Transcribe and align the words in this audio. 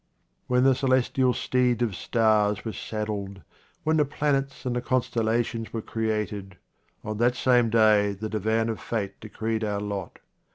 When 0.47 0.63
the 0.63 0.73
celestial 0.73 1.31
steed 1.33 1.83
of 1.83 1.95
stars 1.95 2.65
was 2.65 2.75
saddled, 2.75 3.43
when 3.83 3.97
the 3.97 4.03
planets 4.03 4.65
and 4.65 4.75
the 4.75 4.81
constellations 4.81 5.73
were 5.73 5.83
created— 5.83 6.57
on 7.03 7.19
that 7.19 7.35
same 7.35 7.69
day 7.69 8.13
the 8.13 8.27
divan 8.27 8.69
of 8.69 8.79
fate 8.81 9.19
decreed 9.19 9.63
our 9.63 9.79
lot. 9.79 10.17